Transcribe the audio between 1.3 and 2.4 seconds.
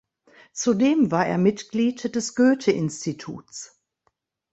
Mitglied des